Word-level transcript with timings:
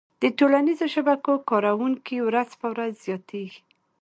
د 0.21 0.23
ټولنیزو 0.37 0.85
شبکو 0.93 1.33
کارونکي 1.49 2.17
ورځ 2.27 2.49
په 2.61 2.67
ورځ 2.73 2.91
زياتيږي 3.05 3.61